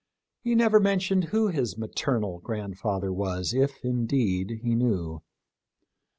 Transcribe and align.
He 0.43 0.55
never 0.55 0.79
mentioned 0.79 1.25
who 1.25 1.49
his 1.49 1.77
maternal 1.77 2.39
grandfather 2.39 3.13
was, 3.13 3.53
if 3.53 3.85
indeed 3.85 4.61
he 4.63 4.73
knew. 4.73 5.21